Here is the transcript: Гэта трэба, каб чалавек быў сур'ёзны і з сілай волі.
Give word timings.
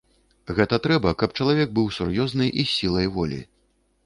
Гэта 0.59 0.79
трэба, 0.85 1.11
каб 1.23 1.35
чалавек 1.39 1.75
быў 1.81 1.93
сур'ёзны 1.99 2.49
і 2.49 2.59
з 2.63 2.67
сілай 2.79 3.07
волі. 3.21 3.41